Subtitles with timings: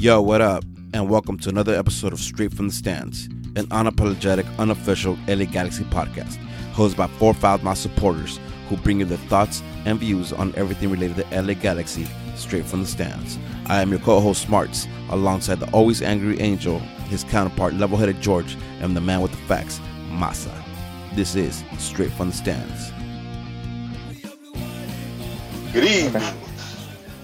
[0.00, 0.64] Yo, what up?
[0.94, 5.84] And welcome to another episode of Straight from the Stands, an unapologetic, unofficial LA Galaxy
[5.84, 6.38] podcast,
[6.72, 8.40] hosted by four Foulmouth supporters
[8.70, 12.80] who bring you their thoughts and views on everything related to LA Galaxy straight from
[12.80, 13.38] the stands.
[13.66, 16.78] I am your co-host Smarts, alongside the always angry Angel,
[17.10, 20.50] his counterpart level-headed George, and the man with the facts, Masa.
[21.14, 22.90] This is Straight from the Stands.
[25.74, 26.22] Good evening.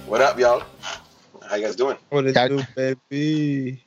[0.06, 0.62] What up, y'all?
[1.48, 1.96] How you guys doing?
[2.10, 3.82] What it do, baby?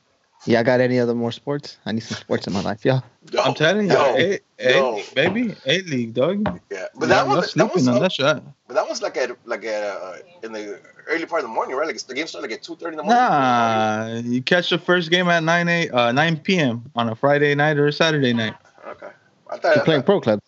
[0.46, 1.76] Y'all got any other more sports?
[1.84, 3.02] I need some sports in my life, y'all.
[3.30, 5.02] Yo, I'm telling you, yo, A, A yo.
[5.14, 6.60] Baby, A League, dog.
[6.70, 8.42] Yeah, but that Y'all was that was on that shot.
[8.66, 11.76] but that was like at like at uh, in the early part of the morning,
[11.76, 11.86] right?
[11.86, 13.20] Like the game started like at two thirty in the morning.
[13.22, 16.90] Nah, you catch the first game at 9 a, uh, 9 p.m.
[16.96, 18.54] on a Friday night or a Saturday night.
[18.86, 19.08] Okay,
[19.50, 20.40] I thought, You're playing pro club.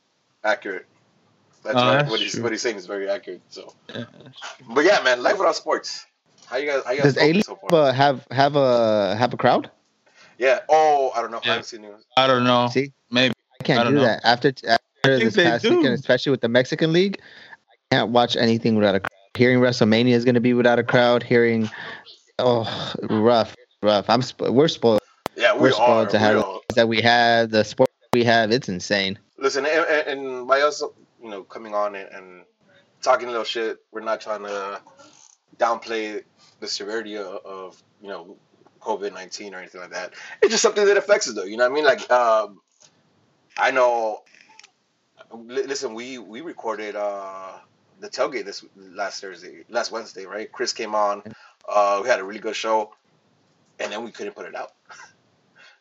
[0.43, 0.87] accurate.
[1.63, 1.99] That's Oh, right.
[1.99, 2.43] that's what he's true.
[2.43, 3.43] what he's saying is very accurate.
[3.51, 4.05] So, Yeah.
[4.71, 6.07] but yeah, man, life without sports.
[6.53, 6.83] How you guys?
[6.85, 7.81] How you guys Does A so far?
[7.89, 9.71] uh, have have a have a crowd?
[10.37, 10.59] Yeah.
[10.69, 11.41] Oh, I don't know.
[11.43, 12.05] I haven't seen news.
[12.19, 12.69] I don't know.
[12.71, 13.33] See, Maybe.
[13.59, 14.05] I can't I don't do know.
[14.05, 15.79] that after after this past do.
[15.79, 17.19] weekend, especially with the Mexican League.
[17.71, 19.09] I can't watch anything without a crowd.
[19.35, 21.23] Hearing WrestleMania is going to be without a crowd.
[21.23, 21.71] Hearing,
[22.39, 24.11] oh, rough, rough.
[24.11, 25.01] I'm sp- we're spoiled
[25.37, 25.73] Yeah, we We're are.
[25.73, 26.61] spoiled to we have- are.
[26.77, 28.51] that we have the sport we have.
[28.53, 29.19] It's insane.
[29.39, 30.83] Listen, and, and- and by us,
[31.23, 32.43] you know, coming on and, and
[33.01, 34.83] talking a little shit, we're not trying to
[35.59, 36.23] downplay
[36.63, 38.39] the severity of, of you know,
[38.83, 40.15] COVID nineteen or anything like that.
[40.43, 41.45] It's just something that affects us, though.
[41.45, 41.87] You know what I mean?
[41.87, 42.63] Like, um,
[43.59, 44.21] I know.
[45.33, 47.55] li- Listen, we we recorded uh,
[48.01, 50.51] the tailgate this last Thursday, last Wednesday, right?
[50.53, 51.23] Chris came on.
[51.69, 52.93] Uh, we had a really good show,
[53.81, 54.73] and then we couldn't put it out.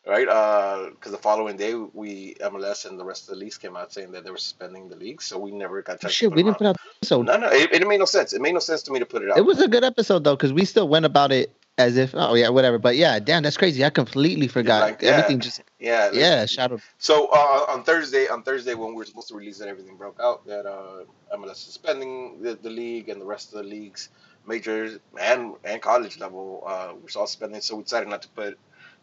[0.06, 0.90] right?
[0.90, 4.12] Because the following day, we MLS and the rest of the leagues came out saying
[4.12, 6.66] that they were suspending the league, so we never got shit, to we didn't put
[6.66, 7.26] out episode.
[7.26, 8.32] No, no, it, it made no sense.
[8.32, 9.38] It made no sense to me to put it out.
[9.38, 12.34] It was a good episode though, because we still went about it as if oh
[12.34, 12.78] yeah whatever.
[12.78, 13.84] But yeah, damn, that's crazy.
[13.84, 14.82] I completely forgot.
[14.82, 15.10] like, yeah.
[15.10, 16.20] Everything just yeah, listen.
[16.20, 16.78] yeah, shadow.
[16.98, 20.18] So uh, on Thursday, on Thursday when we were supposed to release it, everything broke
[20.20, 21.04] out that uh,
[21.36, 24.10] MLS suspending the, the league and the rest of the leagues,
[24.46, 27.60] major and and college level, uh, was all suspending.
[27.60, 28.58] So we decided not to put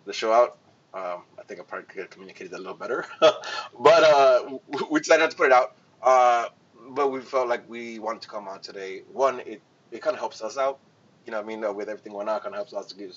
[0.05, 0.57] the show out.
[0.93, 4.57] Um, I think I probably could have communicated that a little better, but uh,
[4.89, 5.75] we decided not to put it out.
[6.01, 6.45] Uh,
[6.91, 9.03] but we felt like we wanted to come on today.
[9.13, 9.61] One, it,
[9.91, 10.79] it kind of helps us out.
[11.25, 12.95] You know, what I mean, uh, with everything going on, kind of helps us to
[12.95, 13.15] give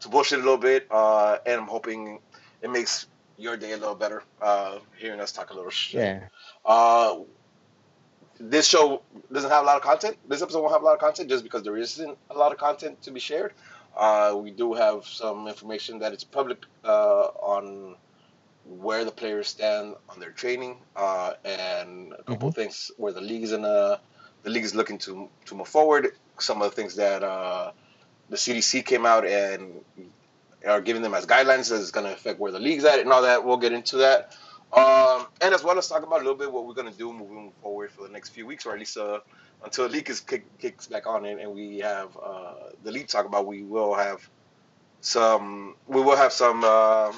[0.00, 0.86] to bullshit a little bit.
[0.90, 2.18] Uh, and I'm hoping
[2.60, 3.06] it makes
[3.38, 4.22] your day a little better.
[4.40, 6.00] Uh, hearing us talk a little shit.
[6.00, 6.20] Yeah.
[6.64, 7.20] Uh,
[8.38, 9.02] this show
[9.32, 10.16] doesn't have a lot of content.
[10.28, 12.58] This episode won't have a lot of content just because there isn't a lot of
[12.58, 13.54] content to be shared.
[13.96, 17.96] Uh, we do have some information that is public uh, on
[18.66, 23.20] where the players stand on their training uh, and a couple of things where the
[23.20, 24.00] league is in a,
[24.42, 26.12] the league is looking to to move forward.
[26.38, 27.72] Some of the things that uh,
[28.30, 29.80] the CDC came out and
[30.66, 33.12] are giving them as guidelines that is going to affect where the league's at and
[33.12, 33.44] all that.
[33.44, 34.36] We'll get into that.
[34.72, 37.12] Um, and as well as talk about a little bit what we're going to do
[37.12, 39.20] moving forward for the next few weeks, or at least uh,
[39.64, 42.54] until the league is kick, kicks back on and, and we have uh,
[42.84, 43.46] the league talk about.
[43.46, 44.28] We will have
[45.00, 45.74] some.
[45.86, 47.14] We will have some um,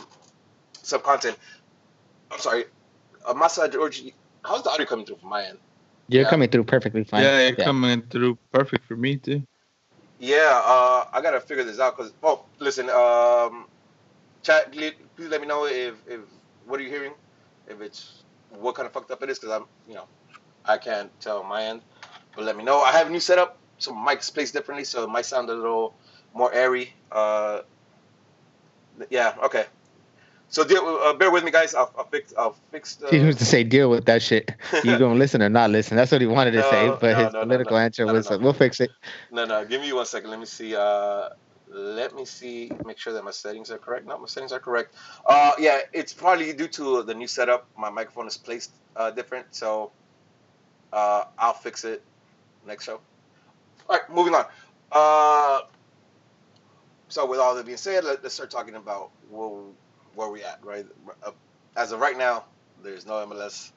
[0.82, 1.36] some content.
[2.30, 2.64] I'm sorry,
[3.26, 4.02] uh, Masa George.
[4.44, 5.58] How's the audio coming through from my end?
[6.08, 6.30] You're Yeah.
[6.30, 7.22] coming through perfectly fine.
[7.24, 9.42] Yeah, you're coming through perfect for me too.
[10.18, 12.12] Yeah, uh, I gotta figure this out because.
[12.22, 13.66] Oh, listen, um,
[14.42, 14.72] chat.
[14.72, 14.94] Please
[15.28, 16.20] let me know if if
[16.66, 17.12] what are you hearing?
[17.68, 20.04] If it's what kind of fucked up it is, because I'm you know
[20.64, 21.82] I can't tell my end.
[22.36, 22.80] But let me know.
[22.80, 25.54] I have a new setup, so my mic's placed differently, so it might sound a
[25.54, 25.94] little
[26.34, 26.92] more airy.
[27.10, 27.62] Uh,
[29.10, 29.64] yeah, okay.
[30.48, 31.74] So deal, uh, bear with me, guys.
[31.74, 32.32] I'll, I'll fix.
[32.38, 33.08] I'll fix the.
[33.10, 34.52] He was to say deal with that shit.
[34.84, 35.96] You gonna listen or not listen?
[35.96, 37.82] That's what he wanted to say, but no, his no, no, political no.
[37.82, 38.38] answer No, no, was, no.
[38.38, 38.90] "We'll fix it."
[39.32, 39.64] No, no.
[39.64, 40.30] Give me one second.
[40.30, 40.76] Let me see.
[40.76, 41.30] Uh,
[41.68, 42.70] let me see.
[42.84, 44.06] Make sure that my settings are correct.
[44.06, 44.94] No, my settings are correct.
[45.26, 47.66] Uh, yeah, it's probably due to the new setup.
[47.76, 49.90] My microphone is placed uh, different, so
[50.92, 52.02] uh, I'll fix it
[52.66, 53.00] next show.
[53.88, 54.46] All right, moving on.
[54.90, 55.60] Uh,
[57.08, 59.62] so with all that being said, let, let's start talking about where,
[60.14, 60.64] where we at.
[60.64, 60.86] Right,
[61.22, 61.30] uh,
[61.76, 62.44] as of right now,
[62.82, 63.72] there's no MLS.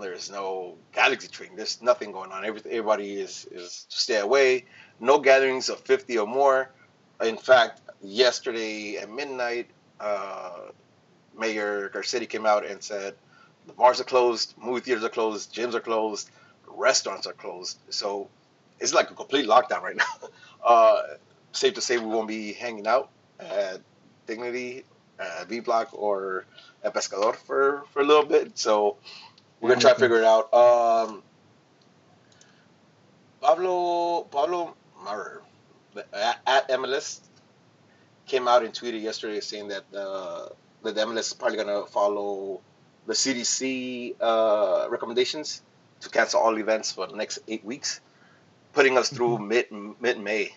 [0.00, 1.56] There's no Galaxy training.
[1.56, 2.44] There's nothing going on.
[2.44, 4.64] Every, everybody is is stay away.
[5.00, 6.70] No gatherings of 50 or more.
[7.22, 9.68] In fact, yesterday at midnight,
[10.00, 10.70] uh,
[11.38, 13.14] Mayor Garcetti came out and said
[13.66, 16.30] the bars are closed, movie theaters are closed, gyms are closed,
[16.76, 17.78] restaurants are closed.
[17.90, 18.28] So
[18.80, 20.04] it's like a complete lockdown right now.
[20.64, 21.02] Uh,
[21.50, 23.10] safe to say we won't be hanging out
[23.40, 23.80] at
[24.28, 24.84] Dignity,
[25.18, 26.46] at V Block, or
[26.84, 28.56] at Pescador for, for a little bit.
[28.56, 28.96] So
[29.60, 30.54] we're gonna try to figure it out.
[30.54, 31.24] Um,
[33.40, 35.42] Pablo Pablo Maurer
[36.12, 37.20] at, MLS
[38.26, 40.48] came out and tweeted yesterday saying that uh,
[40.84, 42.60] that the MLS is probably gonna follow
[43.06, 45.62] the CDC uh, recommendations
[46.02, 48.00] to cancel all events for the next eight weeks,
[48.72, 49.66] putting us through mid
[50.00, 50.54] mid May,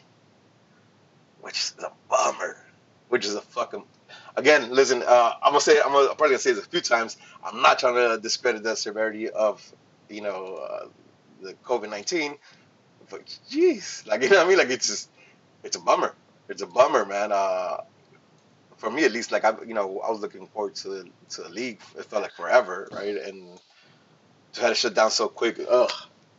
[1.41, 2.57] which is a bummer.
[3.07, 3.83] Which is a fucking
[4.35, 4.71] again.
[4.71, 7.17] Listen, uh, I'm gonna say I'm, gonna, I'm probably gonna say this a few times.
[7.43, 9.63] I'm not trying to discredit the severity of
[10.09, 10.87] you know uh,
[11.41, 12.35] the COVID nineteen,
[13.11, 14.57] but jeez, like you know what I mean.
[14.57, 15.09] Like it's just
[15.63, 16.15] it's a bummer.
[16.49, 17.31] It's a bummer, man.
[17.31, 17.77] Uh,
[18.77, 21.49] for me at least, like I, you know, I was looking forward to to the
[21.49, 21.79] league.
[21.97, 23.15] It felt like forever, right?
[23.17, 23.59] And
[24.55, 25.91] to have it shut down so quick, ugh,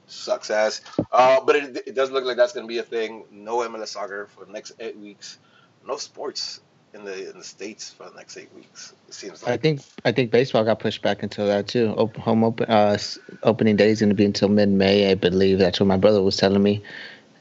[0.07, 0.81] sucks ass.
[1.13, 3.25] Uh, but it, it does look like that's gonna be a thing.
[3.31, 5.39] No MLS soccer for the next eight weeks.
[5.87, 6.61] No sports
[6.95, 8.95] in the in the states for the next eight weeks.
[9.09, 9.53] It seems like.
[9.53, 11.95] I think I think baseball got pushed back until that too.
[11.97, 12.99] Open, home open uh,
[13.43, 15.59] opening day is going to be until mid May, I believe.
[15.59, 16.83] That's what my brother was telling me.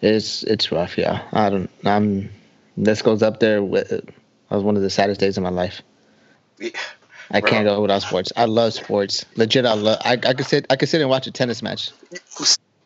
[0.01, 1.24] It's it's rough, yeah.
[1.31, 1.69] I don't.
[1.86, 2.30] I'm.
[2.77, 3.89] This goes up there with.
[3.89, 5.81] That was one of the saddest days of my life.
[6.60, 6.69] Yeah.
[7.31, 7.50] I Bro.
[7.50, 8.33] can't go without sports.
[8.38, 9.25] I love sports.
[9.36, 10.00] Legit, I love.
[10.06, 10.68] I, I could sit.
[10.69, 11.92] I could sit and watch a tennis match.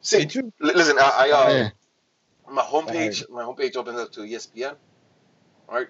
[0.01, 0.27] See,
[0.61, 1.69] li- listen, I, I uh, Yeah.
[2.51, 4.75] my homepage, my homepage opens up to ESPN,
[5.69, 5.87] right?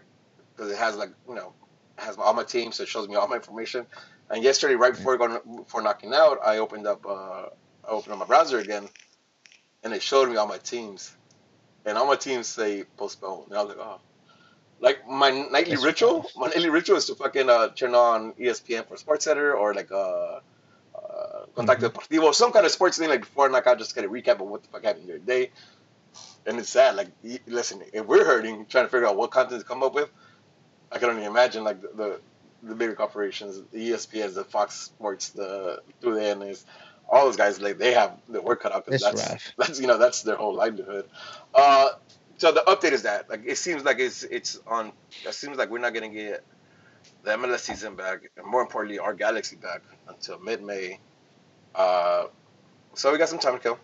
[0.55, 1.53] Because it has like you know,
[1.97, 3.87] it has all my teams, so it shows me all my information.
[4.29, 7.47] And yesterday, right before going before knocking out, I opened up, uh,
[7.87, 8.89] I opened up my browser again,
[9.83, 11.15] and it showed me all my teams,
[11.85, 13.47] and all my teams say postponed.
[13.49, 14.01] And I was like, oh,
[14.81, 18.87] like my nightly That's ritual, my nightly ritual is to fucking uh, turn on ESPN
[18.87, 20.39] for Sports Center or like uh,
[20.95, 24.41] uh, Contacto Deportivo, some kind of sports thing like before knockout, just get a recap
[24.41, 25.51] of what the fuck happened your day.
[26.45, 26.95] And it's sad.
[26.95, 27.09] Like,
[27.45, 30.09] listen, if we're hurting trying to figure out what content to come up with,
[30.91, 32.19] I can only imagine like the the,
[32.63, 36.65] the bigger corporations, the ESPNs, the Fox Sports, the through the NS,
[37.09, 39.53] all those guys like they have the work cut out because that's rough.
[39.57, 41.05] that's you know that's their whole livelihood.
[41.53, 41.89] Uh,
[42.39, 44.91] so the update is that like it seems like it's it's on.
[45.25, 46.43] It seems like we're not gonna get
[47.23, 50.99] the MLS season back, and more importantly, our Galaxy back until mid May.
[51.75, 52.25] Uh,
[52.95, 53.79] so we got some time to kill,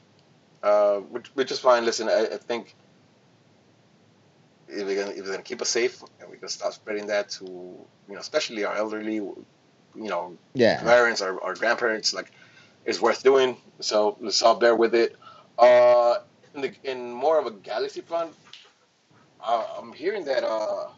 [0.63, 1.85] uh, which, which is fine.
[1.85, 2.73] Listen, I, I think
[4.67, 7.29] if we're gonna if we're gonna keep us safe and we can stop spreading that
[7.29, 9.35] to you know especially our elderly, you
[9.95, 10.81] know Yeah.
[10.81, 12.31] parents or, or grandparents, like
[12.85, 13.57] it's worth doing.
[13.81, 15.15] So let's all bear with it.
[15.59, 16.15] Uh,
[16.53, 18.31] in, the, in more of a galaxy front,
[19.45, 20.43] uh, I'm hearing that.
[20.43, 20.89] Uh,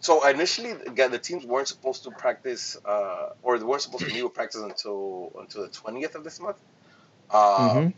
[0.00, 4.12] so initially, again, the teams weren't supposed to practice, uh, or they weren't supposed to
[4.12, 6.58] meet with practice until until the 20th of this month.
[7.30, 7.94] Uh, Mhm.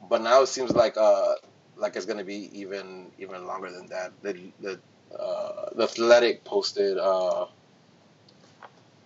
[0.00, 1.34] But now it seems like uh,
[1.76, 4.12] like it's gonna be even even longer than that.
[4.22, 4.80] The the
[5.18, 7.46] uh, the Athletic posted uh,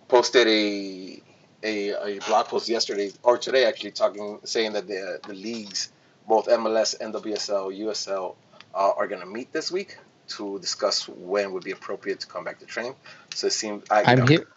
[0.07, 1.21] posted a,
[1.63, 5.91] a a blog post yesterday or today actually talking saying that the the leagues
[6.27, 8.35] both MLS and WSL USL
[8.77, 9.97] uh, are gonna meet this week
[10.29, 12.93] to discuss when would be appropriate to come back to train.
[13.33, 14.47] So it seems I know, here.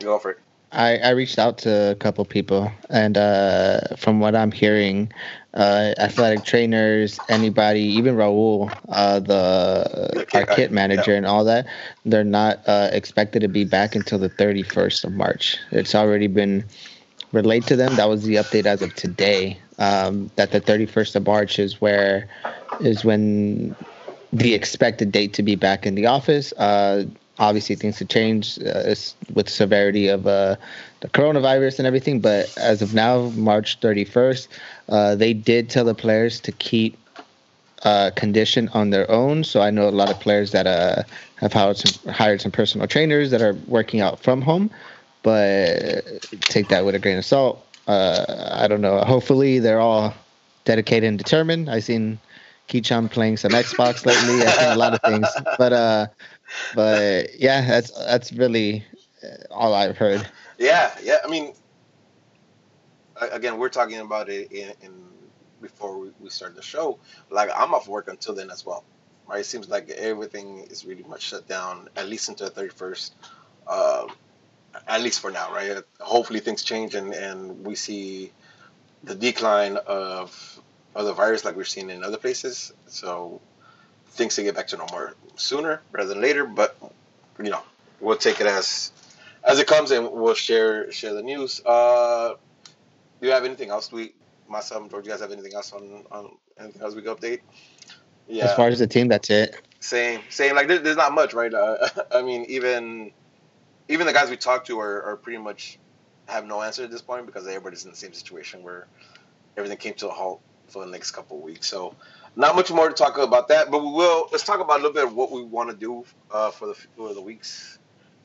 [0.00, 0.38] go for it.
[0.70, 5.10] I, I reached out to a couple people, and uh, from what I'm hearing,
[5.54, 11.44] uh, athletic trainers, anybody, even Raul, uh, the our kit guy, kit manager, and all
[11.44, 11.66] that,
[12.04, 15.56] they're not uh, expected to be back until the 31st of March.
[15.70, 16.64] It's already been
[17.32, 17.96] relayed to them.
[17.96, 19.58] That was the update as of today.
[19.78, 22.28] Um, that the 31st of March is where
[22.80, 23.74] is when
[24.32, 26.52] the expected date to be back in the office.
[26.52, 27.04] Uh,
[27.38, 28.94] obviously, things have changed uh,
[29.32, 30.56] with severity of uh,
[31.00, 32.20] the coronavirus and everything.
[32.20, 34.48] But as of now, March 31st,
[34.88, 36.98] uh, they did tell the players to keep
[37.84, 39.44] uh, condition on their own.
[39.44, 41.02] So I know a lot of players that uh,
[41.36, 44.70] have hired some, hired some personal trainers that are working out from home.
[45.22, 47.64] But take that with a grain of salt.
[47.86, 48.98] I don't know.
[49.00, 50.14] Hopefully, they're all
[50.64, 51.68] dedicated and determined.
[51.68, 52.18] I've seen
[52.68, 54.46] Keechum playing some Xbox lately.
[54.46, 55.26] I've seen a lot of things,
[55.58, 56.06] but uh,
[56.74, 58.84] but yeah, that's that's really
[59.22, 60.26] uh, all I've heard.
[60.58, 61.18] Yeah, yeah.
[61.24, 61.54] I mean,
[63.20, 64.92] again, we're talking about it in, in
[65.60, 66.98] before we, we start the show.
[67.30, 68.84] Like, I'm off work until then as well,
[69.26, 69.40] right?
[69.40, 73.14] It seems like everything is really much shut down, at least until the thirty first.
[73.66, 74.06] Uh,
[74.86, 75.82] at least for now, right?
[76.00, 78.32] Hopefully, things change and and we see
[79.04, 80.60] the decline of
[80.98, 82.72] of the virus like we're seeing in other places.
[82.88, 83.40] So
[84.08, 86.44] things to get back to normal sooner rather than later.
[86.44, 86.76] But
[87.42, 87.62] you know,
[88.00, 88.90] we'll take it as
[89.44, 91.64] as it comes and we'll share share the news.
[91.64, 92.34] Uh,
[93.20, 93.92] do you have anything else?
[93.92, 94.12] We,
[94.48, 97.40] myself, George, you guys have anything else on, on anything else we can update?
[98.28, 99.60] Yeah, As far as the team, that's it.
[99.80, 100.54] same, same.
[100.54, 101.54] Like there, there's not much, right?
[101.54, 103.12] Uh, I mean, even
[103.88, 105.78] even the guys we talked to are, are pretty much
[106.26, 108.86] have no answer at this point because everybody's in the same situation where
[109.56, 111.68] everything came to a halt for the next couple weeks.
[111.68, 111.94] So
[112.36, 114.28] not much more to talk about that, but we will.
[114.30, 116.74] Let's talk about a little bit of what we want to do uh, for the
[116.96, 117.78] for the weeks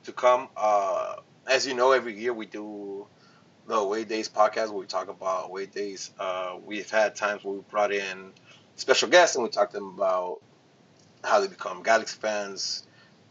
[0.03, 0.49] to come.
[0.55, 1.15] Uh,
[1.47, 3.07] as you know, every year we do
[3.67, 6.11] the away days podcast where we talk about away days.
[6.19, 8.31] Uh, we've had times where we brought in
[8.75, 10.41] special guests and we talked to them about
[11.23, 12.85] how they become Galaxy fans.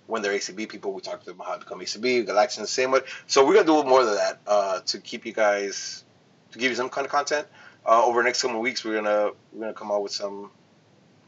[0.07, 2.64] When they're ACB people, we talk to them about how to become ACB, Galaxy, and
[2.66, 3.00] the same way.
[3.26, 6.04] So we're gonna do more of that uh, to keep you guys
[6.52, 7.47] to give you some kind of content.
[7.85, 10.51] Uh, over the next couple of weeks, we're gonna we're gonna come out with some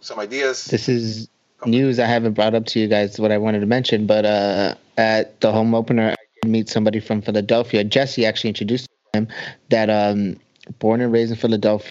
[0.01, 0.65] some ideas.
[0.67, 1.29] This is
[1.67, 3.19] news I haven't brought up to you guys.
[3.19, 7.01] What I wanted to mention, but uh, at the home opener, I did meet somebody
[7.01, 7.83] from Philadelphia.
[7.85, 9.29] Jesse actually introduced him
[9.71, 10.39] that um,
[10.79, 11.91] born and raised in Philadelphia,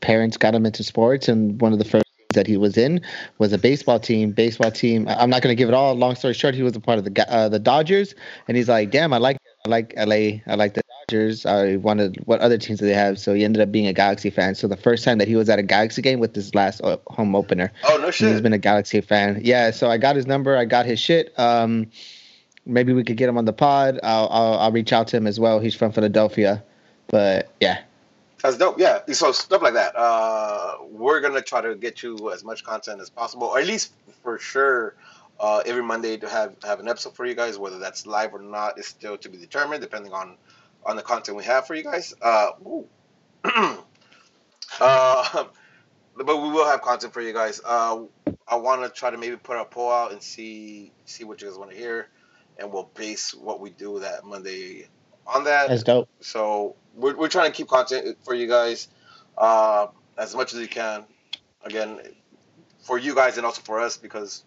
[0.00, 2.04] parents got him into sports, and one of the first
[2.36, 3.00] that he was in
[3.38, 4.30] was a baseball team.
[4.30, 5.08] Baseball team.
[5.08, 5.94] I'm not going to give it all.
[5.94, 8.14] Long story short, he was a part of the uh, the Dodgers,
[8.46, 10.42] and he's like, "Damn, I like I like LA.
[10.46, 11.46] I like the Dodgers.
[11.46, 13.18] I wanted what other teams do they have?
[13.18, 14.56] So he ended up being a Galaxy fan.
[14.56, 16.96] So the first time that he was at a Galaxy game with his last uh,
[17.06, 17.72] home opener.
[17.88, 18.32] Oh no shit!
[18.32, 19.40] He's been a Galaxy fan.
[19.42, 19.70] Yeah.
[19.70, 20.56] So I got his number.
[20.56, 21.32] I got his shit.
[21.38, 21.86] Um,
[22.64, 24.00] maybe we could get him on the pod.
[24.02, 25.60] I'll I'll, I'll reach out to him as well.
[25.60, 26.64] He's from Philadelphia.
[27.06, 27.82] But yeah.
[28.42, 28.78] That's dope.
[28.80, 29.00] Yeah.
[29.12, 29.94] So stuff like that.
[29.94, 33.92] Uh, we're gonna try to get you as much content as possible, or at least
[34.24, 34.94] for sure.
[35.38, 38.40] Uh, every Monday to have have an episode for you guys, whether that's live or
[38.40, 40.34] not, is still to be determined, depending on
[40.86, 42.14] on the content we have for you guys.
[42.22, 42.50] Uh,
[44.80, 45.44] uh,
[46.16, 47.60] but we will have content for you guys.
[47.64, 48.04] Uh,
[48.48, 51.48] I want to try to maybe put a poll out and see see what you
[51.48, 52.08] guys want to hear,
[52.58, 54.88] and we'll base what we do that Monday
[55.26, 55.68] on that.
[55.68, 56.08] That's dope.
[56.20, 58.88] So we're, we're trying to keep content for you guys
[59.36, 61.04] uh, as much as we can.
[61.64, 61.98] Again,
[62.80, 64.44] for you guys and also for us because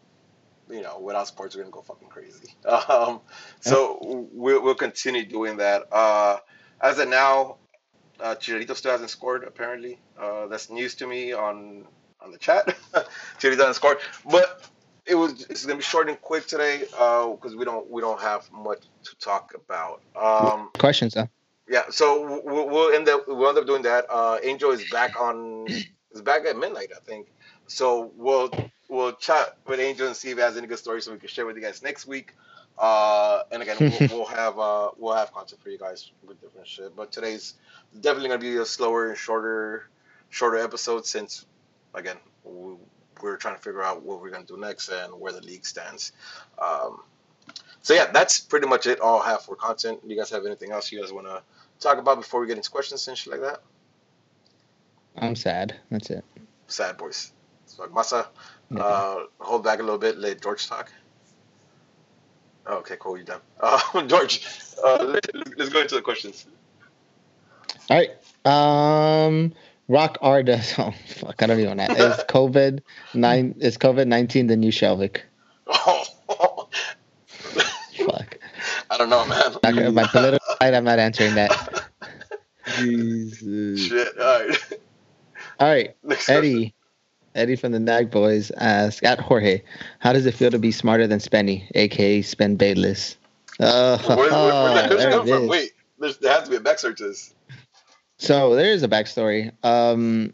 [0.69, 2.53] you know without sports we're gonna go fucking crazy.
[2.89, 3.21] Um,
[3.59, 3.99] so
[4.31, 5.91] we'll, we'll continue doing that.
[5.91, 6.37] Uh,
[6.81, 7.57] as of now,
[8.19, 9.43] uh, Chicharito still hasn't scored.
[9.43, 11.85] Apparently, uh, that's news to me on
[12.21, 12.65] on the chat.
[13.39, 13.97] Chicharito hasn't scored,
[14.29, 14.69] but
[15.05, 18.21] it was it's gonna be short and quick today because uh, we don't we don't
[18.21, 20.01] have much to talk about.
[20.15, 21.29] Um, Questions though.
[21.67, 24.05] Yeah, so we'll, we'll end up we'll end up doing that.
[24.09, 27.27] Uh, Angel is back on is back at midnight, I think.
[27.67, 28.51] So we'll
[28.89, 31.29] we'll chat with Angel and see if he has any good stories so we can
[31.29, 32.33] share with you guys next week.
[32.77, 36.67] Uh, and again, we'll, we'll have uh, we'll have content for you guys with different
[36.67, 36.95] shit.
[36.95, 37.55] But today's
[38.01, 39.87] definitely gonna be a slower and shorter
[40.29, 41.45] shorter episode since
[41.93, 42.75] again we,
[43.21, 46.13] we're trying to figure out what we're gonna do next and where the league stands.
[46.57, 47.01] Um,
[47.81, 48.99] so yeah, that's pretty much it.
[48.99, 50.01] All I have for content.
[50.01, 51.41] Do you guys have anything else you guys want to
[51.79, 53.61] talk about before we get into questions and shit like that?
[55.17, 55.75] I'm sad.
[55.89, 56.23] That's it.
[56.67, 57.31] Sad boys.
[57.65, 58.27] So Masa,
[58.77, 60.17] uh, hold back a little bit.
[60.17, 60.91] Let George talk.
[62.67, 63.17] okay, cool.
[63.17, 63.41] You done?
[63.61, 64.47] Uh, George,
[64.83, 66.45] uh, let, us go into the questions.
[67.89, 68.11] All right.
[68.45, 69.53] Um,
[69.87, 70.73] Rock does.
[70.77, 71.41] Oh fuck!
[71.41, 71.83] I don't even know.
[71.83, 72.81] Is COVID
[73.13, 73.55] nine?
[73.59, 75.21] Is COVID nineteen the new Shelvick?
[75.67, 76.03] Oh.
[78.05, 78.37] fuck.
[78.91, 79.55] I don't know, man.
[79.63, 81.85] Not, my political side, I'm not answering that.
[82.77, 83.87] Jesus.
[83.87, 84.19] Shit.
[84.19, 84.57] All right.
[85.59, 85.95] All right.
[86.27, 86.73] Eddie.
[87.35, 89.61] Eddie from the Nag Boys asks at Jorge,
[89.99, 93.17] how does it feel to be smarter than Spenny, aka Spen Bayless?
[93.59, 95.47] Uh, where, where, where, where come from?
[95.47, 97.33] Wait, there has to be a backstory to this.
[98.17, 99.51] So there is a backstory.
[99.63, 100.33] Um,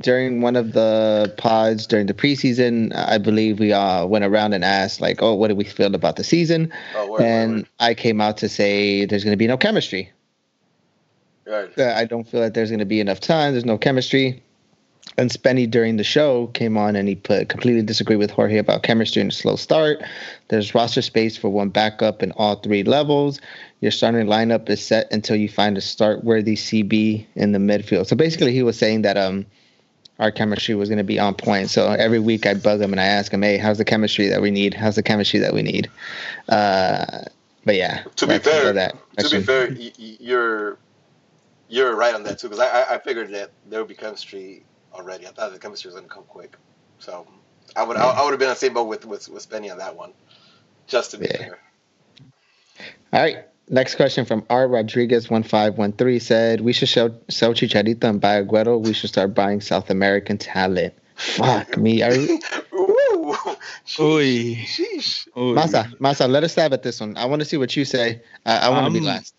[0.00, 4.64] during one of the pods during the preseason, I believe we uh, went around and
[4.64, 7.68] asked like, "Oh, what do we feel about the season?" Oh, word, and word, word.
[7.80, 10.10] I came out to say there's going to be no chemistry.
[11.46, 11.78] Right.
[11.78, 13.52] I don't feel that there's going to be enough time.
[13.52, 14.42] There's no chemistry.
[15.18, 18.82] And Spenny during the show came on and he put completely disagreed with Jorge about
[18.82, 20.02] chemistry and a slow start.
[20.48, 23.40] There's roster space for one backup in all three levels.
[23.80, 28.06] Your starting lineup is set until you find a start worthy CB in the midfield.
[28.06, 29.46] So basically, he was saying that um
[30.18, 31.70] our chemistry was going to be on point.
[31.70, 34.40] So every week I bug him and I ask him, "Hey, how's the chemistry that
[34.40, 34.74] we need?
[34.74, 35.90] How's the chemistry that we need?"
[36.48, 37.22] Uh,
[37.64, 38.02] but yeah.
[38.16, 40.78] To be fair, that to be fair, you're
[41.68, 44.62] you're right on that too because I I figured that there would be chemistry
[44.96, 45.26] already.
[45.26, 46.56] I thought the chemistry was going to come quick,
[46.98, 47.26] so
[47.74, 49.70] I would I, I would have been on the same boat with with with Spenny
[49.70, 50.12] on that one,
[50.86, 51.36] just to be yeah.
[51.36, 51.58] fair.
[53.12, 53.38] All right.
[53.68, 54.68] Next question from R.
[54.68, 58.80] Rodriguez one five one three said we should show, sell Chicharito and buy Aguero.
[58.80, 60.94] We should start buying South American talent.
[61.16, 62.02] Fuck me.
[62.02, 62.40] Are we...
[62.74, 63.34] Ooh.
[63.86, 65.28] Sheesh.
[65.34, 67.16] Masa, Masa, let us stab at this one.
[67.16, 68.22] I want to see what you say.
[68.44, 69.34] I, I want to um, be last.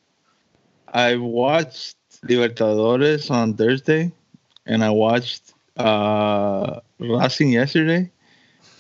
[0.88, 1.96] I watched
[2.26, 4.12] Libertadores on Thursday,
[4.68, 8.10] and I watched uh Racing yesterday,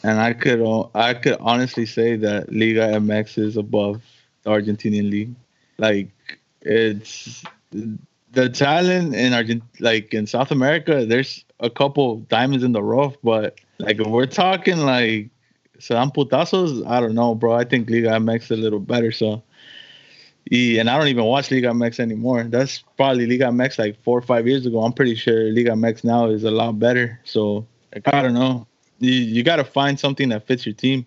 [0.03, 0.61] and I could
[0.95, 4.01] I could honestly say that Liga MX is above
[4.43, 5.35] the Argentinian league.
[5.77, 6.09] Like
[6.61, 7.43] it's
[8.31, 13.15] the talent in Argent, like in South America, there's a couple diamonds in the rough,
[13.23, 15.29] but like if we're talking like
[15.79, 17.53] some putazos, I don't know, bro.
[17.53, 19.11] I think Liga MX is a little better.
[19.11, 19.43] So,
[20.51, 22.43] and I don't even watch Liga MX anymore.
[22.43, 24.83] That's probably Liga MX like four or five years ago.
[24.83, 27.19] I'm pretty sure Liga MX now is a lot better.
[27.23, 27.67] So
[28.05, 28.67] I don't know.
[28.99, 31.05] You you got to find something that fits your team.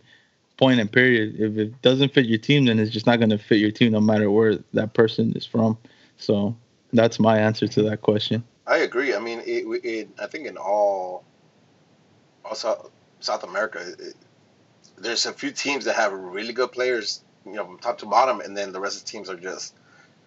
[0.56, 1.40] Point and period.
[1.40, 3.92] If it doesn't fit your team, then it's just not going to fit your team,
[3.92, 5.78] no matter where that person is from.
[6.18, 6.54] So
[6.92, 8.44] that's my answer to that question.
[8.66, 9.14] I agree.
[9.14, 11.24] I mean, it, it, I think in all,
[12.44, 14.14] also South America, it,
[14.98, 18.56] there's a few teams that have really good players, you know, top to bottom, and
[18.56, 19.74] then the rest of the teams are just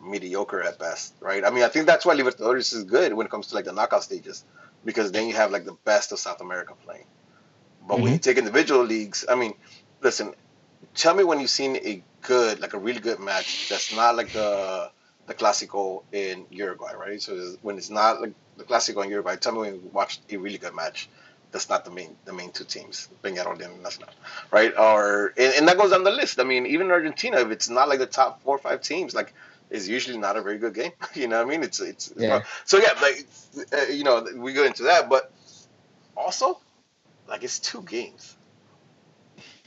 [0.02, 1.46] mediocre at best, right?
[1.46, 3.72] I mean, I think that's why Libertadores is good when it comes to like the
[3.72, 4.44] knockout stages,
[4.84, 7.06] because then you have like the best of South America playing.
[7.88, 8.04] But mm-hmm.
[8.04, 9.54] when you take individual leagues, I mean,
[10.02, 10.34] listen,
[10.96, 14.32] tell me when you've seen a good, like a really good match that's not like
[14.32, 14.92] the
[15.26, 17.22] the Clásico in Uruguay, right?
[17.22, 20.38] So when it's not like the Clásico in Uruguay, tell me when you watched a
[20.38, 21.10] really good match
[21.54, 24.10] that's not the main the main two teams, Peñarol and Nacional,
[24.52, 24.74] right?
[24.78, 26.40] Or and, and, that goes on the list.
[26.40, 29.34] I mean, even Argentina, if it's not like the top four or five teams, like
[29.70, 30.92] is usually not a very good game.
[31.14, 31.64] you know what I mean?
[31.64, 32.42] It's it's yeah.
[32.66, 33.28] so yeah, like
[33.72, 35.32] uh, you know we go into that, but
[36.18, 36.60] also
[37.30, 38.36] like it's two games.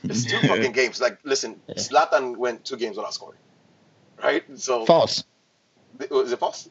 [0.03, 1.01] It's two fucking games.
[1.01, 1.75] Like listen, yeah.
[1.77, 3.39] Zlatan went two games without scoring,
[4.23, 4.45] right?
[4.57, 5.25] So false.
[6.11, 6.69] Was it false?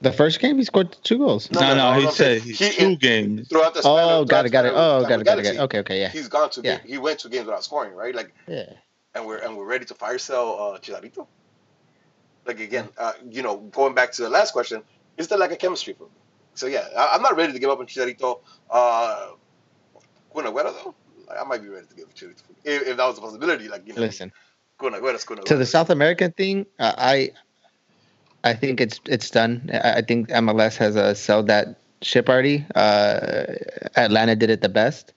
[0.00, 1.50] The first game, he scored two goals.
[1.50, 3.82] No, no, no, no he said he, two games throughout the.
[3.84, 4.72] Oh, got it, got it.
[4.74, 5.60] Oh, got it, got it, got it.
[5.60, 6.08] Okay, okay, yeah.
[6.08, 6.60] He's gone to.
[6.62, 6.78] Yeah.
[6.86, 8.14] He went two games without scoring, right?
[8.14, 8.74] Like, yeah.
[9.14, 11.26] And we're and we're ready to fire sell uh, Chicharito.
[12.46, 14.82] Like again, uh, you know, going back to the last question,
[15.16, 16.10] is there like a chemistry for me?
[16.54, 18.40] So yeah, I, am not ready to give up on Chicharito.
[18.70, 19.30] Uh,
[20.32, 20.94] Kun Agüero though,
[21.26, 23.68] like, I might be ready to give up Chicharito if, if that was a possibility.
[23.68, 24.32] Like you know, listen.
[24.78, 25.44] Kun Agüero, Kun Agüero.
[25.44, 27.32] To the South American thing, uh, I
[28.48, 29.70] I think it's it's done.
[29.72, 32.64] I think MLS has uh, sold that ship already.
[32.74, 33.54] Uh,
[33.96, 35.12] Atlanta did it the best.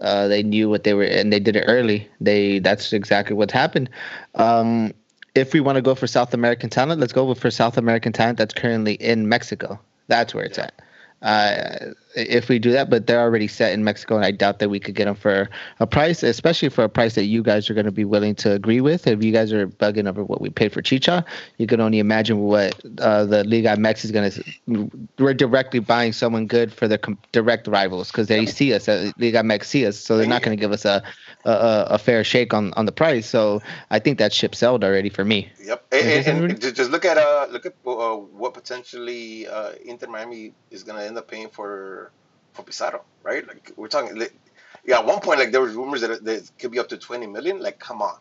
[0.00, 2.08] Uh, they knew what they were, and they did it early.
[2.20, 3.88] They that's exactly what happened.
[4.34, 4.92] Um,
[5.34, 8.38] if we want to go for South American talent, let's go for South American talent
[8.38, 9.78] that's currently in Mexico.
[10.08, 10.74] That's where it's at.
[11.22, 14.68] Uh, if we do that, but they're already set in Mexico, and I doubt that
[14.68, 15.48] we could get them for
[15.80, 18.52] a price, especially for a price that you guys are going to be willing to
[18.52, 19.06] agree with.
[19.06, 21.24] If you guys are bugging over what we paid for Chicha,
[21.58, 24.90] you can only imagine what uh, the Liga MX is going to.
[25.18, 28.88] We're directly buying someone good for their com- direct rivals because they see us.
[28.88, 31.02] Uh, Liga MX see us, so they're not going to give us a,
[31.44, 33.28] a, a fair shake on on the price.
[33.28, 35.50] So I think that ship sold already for me.
[35.64, 40.08] Yep, and, and, and just look at uh look at uh, what potentially uh, Inter
[40.08, 42.01] Miami is going to end up paying for
[42.52, 43.46] for Pizarro, right?
[43.46, 44.34] Like we're talking, like,
[44.84, 44.98] yeah.
[44.98, 47.60] At one point, like there was rumors that it could be up to twenty million.
[47.60, 48.16] Like, come on,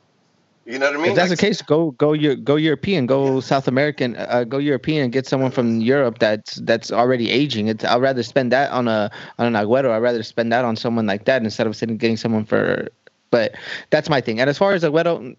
[0.65, 1.09] you know what I mean?
[1.11, 3.39] If that's like, the case, go go your go European, go yeah.
[3.41, 7.67] South American, uh, go European, and get someone from Europe that's that's already aging.
[7.67, 9.91] It's, I'd rather spend that on a on an Agüero.
[9.91, 12.87] I'd rather spend that on someone like that instead of sitting getting someone for.
[13.31, 13.55] But
[13.89, 14.39] that's my thing.
[14.39, 15.35] And as far as Agüero,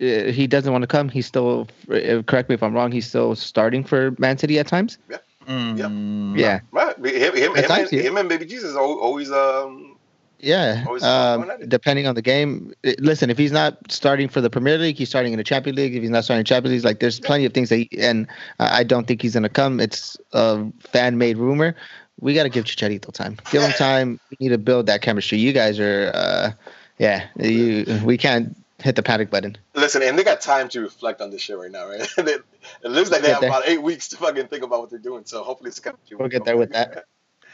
[0.00, 1.08] uh, he doesn't want to come.
[1.08, 1.68] He's still.
[1.88, 2.90] Uh, correct me if I'm wrong.
[2.90, 4.98] He's still starting for Man City at times.
[5.08, 5.18] Yeah.
[5.50, 6.38] Mm.
[6.38, 6.60] Yeah.
[6.70, 6.96] Right.
[6.96, 9.96] Him, him, him, and, him and Baby Jesus always um
[10.42, 10.84] yeah.
[11.02, 12.72] Um, depending on the game.
[12.98, 15.94] Listen, if he's not starting for the Premier League, he's starting in the Champions League.
[15.94, 18.26] If he's not starting in Champions League, like there's plenty of things that, he, and
[18.58, 19.80] I don't think he's going to come.
[19.80, 21.76] It's a fan made rumor.
[22.20, 23.36] We got to give Chicharito time.
[23.50, 24.20] Give him time.
[24.30, 25.38] We need to build that chemistry.
[25.38, 26.52] You guys are, uh,
[26.98, 28.00] yeah, you.
[28.04, 29.56] We can't hit the panic button.
[29.74, 32.00] Listen, and they got time to reflect on this shit right now, right?
[32.18, 32.44] it
[32.84, 33.50] looks like we'll they have there.
[33.50, 35.24] about eight weeks to fucking think about what they're doing.
[35.24, 36.00] So hopefully it's coming.
[36.12, 37.04] We'll get there with that.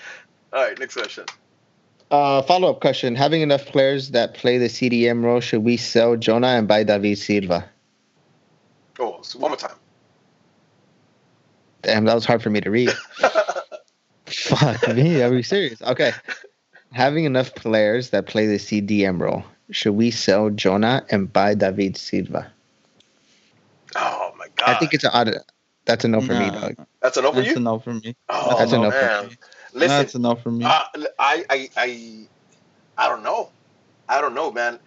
[0.52, 1.24] All right, next question.
[2.10, 6.16] Uh, follow up question: Having enough players that play the CDM role, should we sell
[6.16, 7.68] Jonah and buy David Silva?
[8.98, 9.76] Oh, so one more time.
[11.82, 12.90] Damn, that was hard for me to read.
[14.26, 15.80] Fuck me, are we serious?
[15.82, 16.12] Okay.
[16.92, 21.96] Having enough players that play the CDM role, should we sell Jonah and buy David
[21.96, 22.52] Silva?
[23.94, 24.68] Oh my god!
[24.68, 25.36] I think it's an odd.
[25.84, 26.76] That's a no for me, dog.
[27.00, 27.54] That's a no for That's you.
[27.54, 28.16] That's a no for me.
[28.28, 29.20] Oh, that's a no man.
[29.20, 29.36] for me.
[29.72, 30.64] Listen, that's enough for me.
[30.64, 30.82] Uh,
[31.18, 32.26] I, I, I,
[32.96, 33.50] I don't know.
[34.08, 34.78] I don't know, man.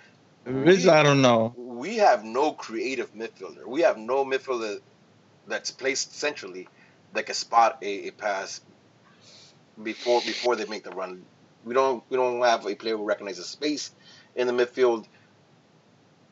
[0.46, 1.54] Which I don't know.
[1.56, 3.68] We have no creative midfielder.
[3.68, 4.80] We have no midfielder
[5.48, 6.68] that's placed centrally
[7.14, 8.62] that can spot a, a pass
[9.82, 11.24] before before they make the run.
[11.66, 13.92] We don't we don't have a player who recognizes space
[14.36, 15.06] in the midfield,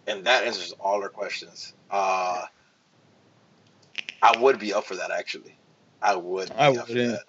[0.07, 1.73] and that answers all our questions.
[1.89, 2.45] Uh,
[4.21, 5.55] I would be up for that actually.
[6.01, 6.51] I would.
[6.51, 7.19] I wouldn't.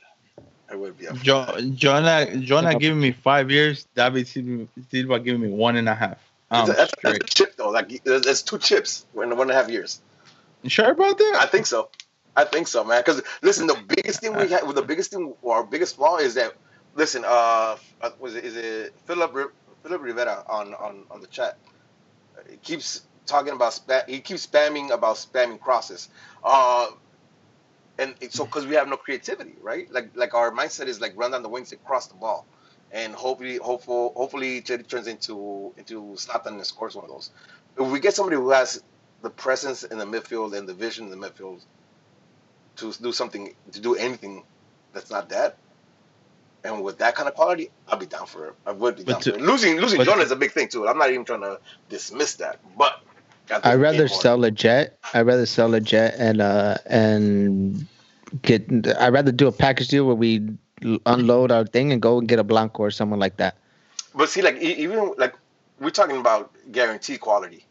[0.70, 1.16] I would be up.
[1.22, 3.87] Jo- Jonah, Jonah giving me five years.
[3.94, 6.18] David Silva giving me one and a half.
[6.50, 7.70] Um, that's, that's, a chip though.
[7.70, 10.00] Like that's two chips in one and a half years.
[10.62, 11.37] You sure about that?
[11.40, 11.90] I think so.
[12.37, 13.00] I think so, man.
[13.00, 16.35] Because listen, the biggest thing we have, the biggest thing, or our biggest flaw is
[16.35, 16.54] that
[16.94, 19.52] listen, uh, uh was it is it Philip
[19.88, 21.59] Philip Rivera on on on the chat?
[22.51, 24.09] He keeps talking about spam.
[24.09, 26.11] He keeps spamming about spamming crosses.
[26.44, 26.88] Uh,
[27.98, 29.90] and so because we have no creativity, right?
[29.92, 32.46] Like like our mindset is like run down the wings and cross the ball,
[32.92, 37.31] and hopefully, hopeful, hopefully, it turns into into Zlatan and scores one of those.
[37.79, 38.83] If we get somebody who has
[39.22, 41.64] the presence in the midfield and the vision in the midfield
[42.77, 44.44] to do something, to do anything
[44.92, 45.59] that's not that,
[46.64, 48.55] and with that kind of quality, I'll be down for it.
[48.66, 49.42] I would be down to, for it.
[49.42, 50.88] Losing losing Jonah is a big thing too.
[50.88, 53.01] I'm not even trying to dismiss that, but
[53.51, 54.99] I'd rather sell a jet.
[55.14, 57.87] I'd rather sell a jet and uh and
[58.42, 58.64] get.
[58.99, 60.49] I'd rather do a package deal where we
[61.07, 63.57] unload our thing and go and get a Blanco or someone like that.
[64.14, 65.35] But see, like even like
[65.81, 67.64] we're talking about guarantee quality.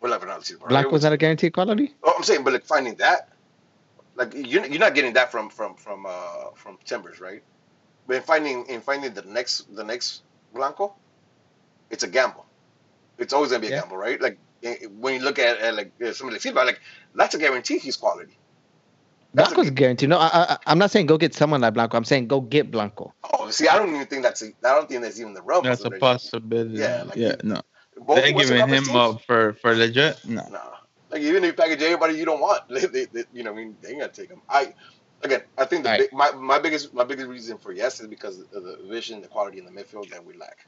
[0.00, 1.94] Well, like, not Blanco was not a guaranteed quality.
[2.02, 3.30] Oh, I'm saying, but like finding that,
[4.16, 7.42] like you're you're not getting that from from from uh from Timbers, right?
[8.06, 10.94] But in finding in finding the next the next Blanco,
[11.90, 12.46] it's a gamble.
[13.18, 13.80] It's always gonna be a yeah.
[13.80, 14.20] gamble, right?
[14.20, 16.80] Like eh, when you look at, at like somebody like Silva, like
[17.14, 18.36] that's a guarantee he's quality.
[19.34, 20.06] That's Blanco's a guarantee.
[20.06, 21.96] No, I, I, am not saying go get someone like Blanco.
[21.96, 23.12] I'm saying go get Blanco.
[23.32, 24.42] Oh, see, I don't even think that's.
[24.42, 25.64] A, I don't think that's even the realm.
[25.64, 26.78] That's a possibility.
[26.78, 27.60] Yeah, like yeah, no.
[28.08, 28.88] They're giving him teams?
[28.90, 30.24] up for for legit.
[30.24, 30.60] No, no.
[31.10, 33.56] Like even if you package anybody you don't want, they, they, they you know, I
[33.56, 34.40] mean, they ain't gonna take him.
[34.48, 34.72] I
[35.24, 36.00] again, I think the right.
[36.00, 39.28] big, my my biggest my biggest reason for yes is because of the vision, the
[39.28, 40.66] quality in the midfield that we lack.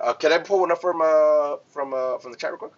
[0.00, 2.72] Uh, can I pull one up from uh from uh from the chat real quick?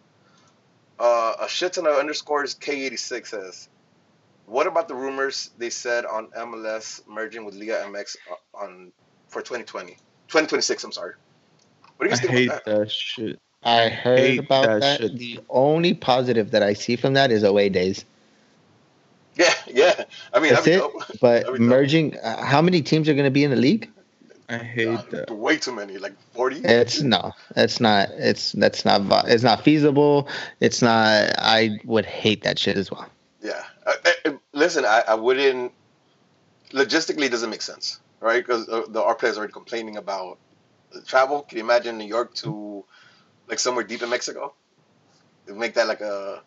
[0.99, 3.69] Uh, a shit ton of underscores K86 says,
[4.47, 8.17] "What about the rumors they said on MLS merging with Liga MX
[8.55, 8.93] on
[9.29, 9.93] for 2020,
[10.29, 10.85] 2026?
[10.85, 11.15] I'm sorry.
[11.97, 12.31] What do you think?
[12.31, 12.65] I hate that?
[12.65, 12.91] that?
[12.91, 13.39] shit.
[13.63, 15.01] I heard about that.
[15.01, 15.19] that.
[15.19, 18.05] The only positive that I see from that is away days.
[19.41, 20.05] Yeah, yeah.
[20.35, 20.83] I mean, that's it.
[21.21, 23.91] But merging, uh, how many teams are going to be in the league?
[24.51, 25.31] I hate uh, that.
[25.31, 26.57] Way too many, like forty.
[26.63, 28.11] It's no, it's not.
[28.11, 29.01] It's that's not.
[29.29, 30.29] It's not feasible.
[30.61, 31.33] It's not.
[31.39, 33.07] I would hate that shit as well.
[33.41, 33.63] Yeah.
[33.87, 35.73] I, I, listen, I, I wouldn't.
[36.73, 38.45] Logistically, it doesn't make sense, right?
[38.45, 40.39] Because uh, the our players are already complaining about
[41.07, 41.43] travel.
[41.43, 42.85] Can you imagine New York to
[43.49, 44.53] like somewhere deep in Mexico?
[45.47, 46.43] Make that like a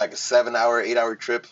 [0.00, 1.46] like a seven hour, eight hour trip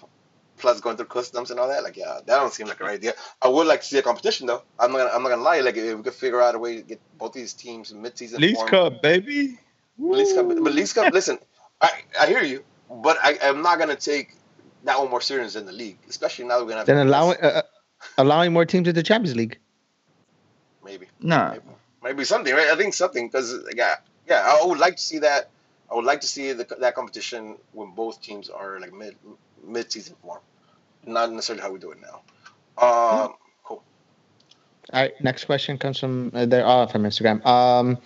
[0.63, 1.83] plus going through customs and all that.
[1.83, 3.13] Like, yeah, that don't seem like a right idea.
[3.43, 4.63] I would like to see a competition though.
[4.79, 5.61] I'm not gonna, I'm not gonna lie.
[5.61, 8.41] Like, if we could figure out a way to get both these teams mid-season.
[8.41, 9.59] League Cup, baby.
[9.99, 11.13] League Cup, but League Cup.
[11.19, 11.39] listen,
[11.81, 14.35] I, I hear you, but I, I'm not gonna take
[14.85, 16.87] that one more serious than the league, especially now that we're gonna have.
[16.87, 17.63] Then allowing uh, uh,
[18.17, 19.59] allowing more teams to the Champions League.
[20.85, 21.07] Maybe.
[21.21, 21.51] No.
[21.51, 21.65] Maybe,
[22.03, 22.69] maybe something, right?
[22.69, 23.97] I think something because yeah,
[24.29, 25.51] yeah, I would like to see that.
[25.91, 29.17] I would like to see the, that competition when both teams are like mid
[29.65, 30.41] mid-season form
[31.07, 32.23] not necessarily how we do it now.
[32.79, 33.35] Um,
[33.65, 33.83] cool.
[34.93, 35.13] All right.
[35.23, 37.45] Next question comes from uh, they're all from Instagram.
[37.47, 37.99] Um,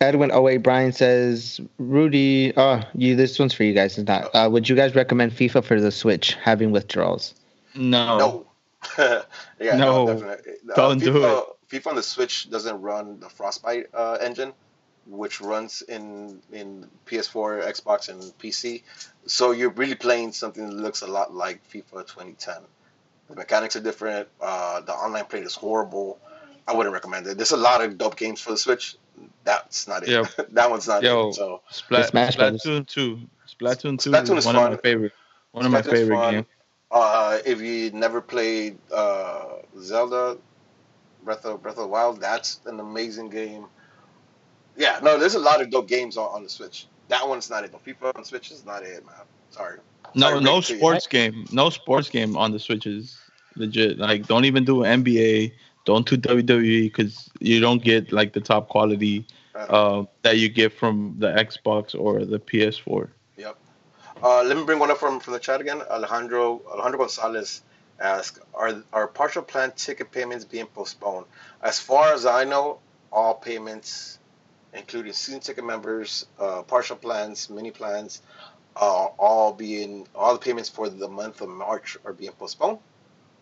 [0.00, 3.16] Edwin 08 Brian says, Rudy, oh, you.
[3.16, 3.98] This one's for you guys.
[3.98, 4.34] It's not.
[4.34, 7.34] Uh, would you guys recommend FIFA for the Switch having withdrawals?
[7.74, 8.18] No.
[8.18, 8.46] No.
[9.60, 10.52] yeah, no, no definitely.
[10.70, 11.44] Uh, Don't FIFA, do it.
[11.68, 14.54] FIFA on the Switch doesn't run the Frostbite uh, engine,
[15.10, 18.82] which runs in in PS4, Xbox, and PC.
[19.26, 22.54] So you're really playing something that looks a lot like FIFA 2010.
[23.28, 24.28] The mechanics are different.
[24.40, 26.18] Uh, the online play is horrible.
[26.66, 27.36] I wouldn't recommend it.
[27.36, 28.96] There's a lot of dope games for the Switch.
[29.44, 30.10] That's not it.
[30.10, 30.26] Yep.
[30.52, 31.34] that one's not Yo, it.
[31.34, 33.20] So Splat, Splatoon 2.
[33.48, 34.66] Splatoon 2 Splatoon is, one fun.
[34.66, 35.12] of my favorite.
[35.52, 36.46] One of my favorite games.
[36.90, 40.38] Uh, if you never played uh, Zelda
[41.22, 43.66] Breath of Breath of the Wild, that's an amazing game.
[44.80, 46.86] Yeah, no, there's a lot of dope games on, on the Switch.
[47.08, 47.70] That one's not it.
[47.70, 49.14] But FIFA on Switch is not it, man.
[49.50, 49.78] Sorry.
[50.14, 51.44] No, Sorry, no sports game.
[51.52, 53.18] No sports game on the Switch is
[53.56, 53.98] legit.
[53.98, 55.52] Like, don't even do NBA.
[55.84, 60.72] Don't do WWE because you don't get like the top quality uh, that you get
[60.72, 63.10] from the Xbox or the PS4.
[63.36, 63.58] Yep.
[64.22, 65.82] Uh, let me bring one up from from the chat again.
[65.90, 67.62] Alejandro Alejandro Gonzalez
[67.98, 71.26] asks, "Are are partial plan ticket payments being postponed?"
[71.62, 72.78] As far as I know,
[73.12, 74.18] all payments
[74.74, 78.22] including season ticket members, uh, partial plans, mini plans,
[78.76, 82.78] uh, all being all the payments for the month of March are being postponed.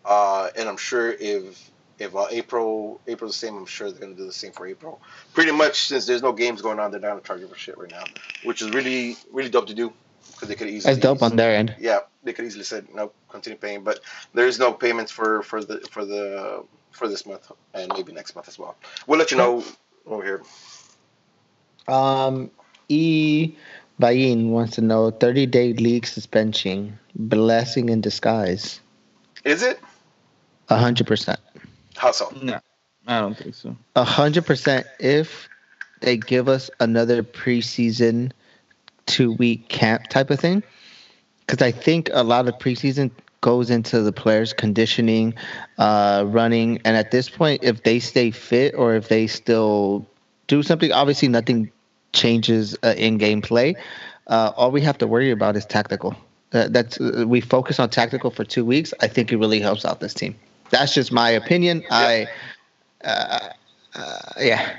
[0.05, 4.15] Uh, and I'm sure if if uh, April April's the same, I'm sure they're gonna
[4.15, 5.01] do the same for April.
[5.33, 8.03] Pretty much since there's no games going on, they're not charging for shit right now,
[8.43, 9.93] which is really really dope to do
[10.31, 10.93] because they could easily.
[10.95, 11.75] That's dope on their end.
[11.79, 13.99] Yeah, they could easily said no, continue paying, but
[14.33, 18.35] there is no payments for for the for the for this month and maybe next
[18.35, 18.75] month as well.
[19.05, 19.63] We'll let you know
[20.05, 20.41] over here.
[21.89, 22.51] Um,
[22.87, 23.55] E
[23.99, 28.79] Bayin wants to know 30 day league suspension, blessing in disguise.
[29.43, 29.79] Is it?
[30.69, 31.37] 100%.
[31.95, 32.33] How so?
[32.41, 32.59] No,
[33.07, 33.75] I don't think so.
[33.95, 35.49] 100% if
[36.01, 38.31] they give us another preseason
[39.05, 40.63] two week camp type of thing.
[41.45, 45.33] Because I think a lot of preseason goes into the players' conditioning,
[45.77, 46.79] uh, running.
[46.85, 50.05] And at this point, if they stay fit or if they still
[50.47, 51.71] do something, obviously nothing
[52.13, 53.75] changes uh, in gameplay.
[54.27, 56.15] Uh, all we have to worry about is tactical.
[56.53, 58.93] Uh, that's uh, we focus on tactical for two weeks.
[59.01, 60.35] I think it really helps out this team.
[60.69, 61.83] That's just my opinion.
[61.89, 62.27] I,
[63.03, 63.49] uh,
[63.95, 64.77] uh, yeah.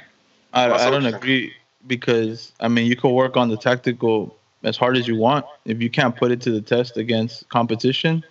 [0.53, 1.53] I, I don't agree
[1.87, 5.47] because I mean you can work on the tactical as hard as you want.
[5.65, 8.25] If you can't put it to the test against competition,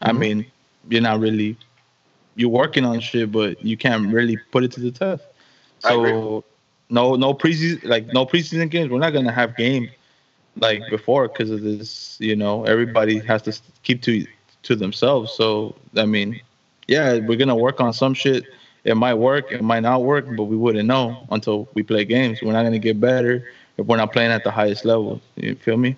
[0.00, 0.18] I Mhm.
[0.18, 0.46] mean
[0.88, 1.56] you're not really
[2.34, 5.24] you're working on shit, but you can't really put it to the test.
[5.84, 6.12] I agree.
[6.12, 6.44] So
[6.92, 8.90] no no preseason like no preseason games.
[8.90, 9.90] We're not gonna have game
[10.56, 12.16] like before because of this.
[12.20, 14.26] You know everybody has to keep to
[14.64, 15.32] to themselves.
[15.32, 16.40] So I mean,
[16.86, 18.44] yeah, we're gonna work on some shit
[18.84, 22.42] it might work, it might not work, but we wouldn't know until we play games.
[22.42, 25.20] We're not gonna get better if we're not playing at the highest level.
[25.36, 25.96] You feel me?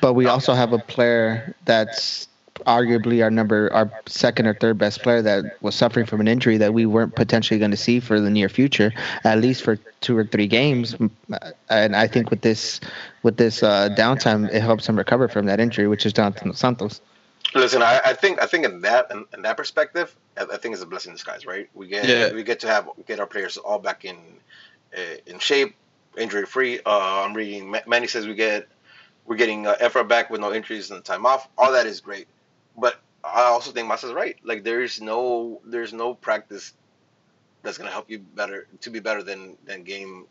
[0.00, 2.28] But we also have a player that's
[2.66, 6.56] arguably our number, our second or third best player that was suffering from an injury
[6.58, 8.92] that we weren't potentially going to see for the near future,
[9.24, 10.94] at least for two or three games.
[11.68, 12.80] And I think with this,
[13.22, 17.00] with this uh, downtime, it helps him recover from that injury, which is Jonathan Santos.
[17.54, 20.74] Listen, I, I think I think in that in, in that perspective, I, I think
[20.74, 21.68] it's a blessing in disguise, right?
[21.74, 22.32] We get Yeah.
[22.32, 24.16] we get to have get our players all back in
[24.96, 25.74] uh, in shape,
[26.18, 26.80] injury free.
[26.84, 27.70] Uh, I'm reading.
[27.70, 28.66] Ma- Manny says we get
[29.26, 31.48] we're getting uh, Efra back with no injuries and time off.
[31.56, 32.26] All that is great,
[32.76, 34.36] but I also think Masa's right.
[34.44, 36.72] Like there's no there's no practice
[37.62, 40.26] that's gonna help you better to be better than than game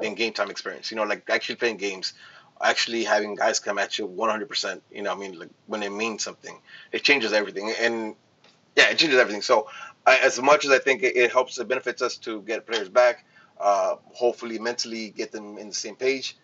[0.00, 0.90] than game time experience.
[0.90, 2.14] You know, like actually playing games,
[2.62, 4.82] actually having guys come at you 100%.
[4.92, 6.58] You know, I mean, like when it means something,
[6.92, 7.72] it changes everything.
[7.80, 8.14] And
[8.76, 9.42] yeah, it changes everything.
[9.42, 9.68] So
[10.06, 12.88] I, as much as I think it, it helps, it benefits us to get players
[12.88, 13.24] back.
[13.60, 16.36] Uh, hopefully, mentally get them in the same page.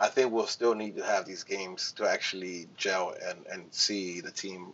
[0.00, 4.20] I think we'll still need to have these games to actually gel and, and see
[4.20, 4.72] the team